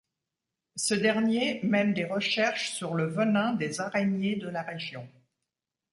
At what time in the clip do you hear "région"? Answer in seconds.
4.63-5.07